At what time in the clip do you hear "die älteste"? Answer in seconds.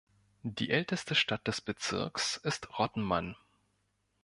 0.41-1.13